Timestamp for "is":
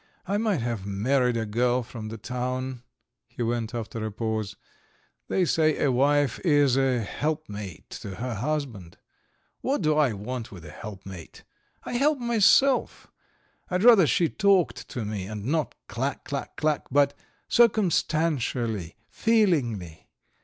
6.43-6.75